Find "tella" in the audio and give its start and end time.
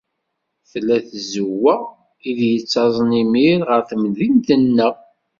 0.69-0.97